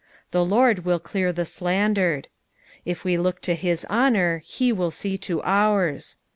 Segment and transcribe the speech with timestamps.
[0.31, 2.27] The Lord will clear the slandered.
[2.85, 6.15] If we look to his honour, he wilt see to ours.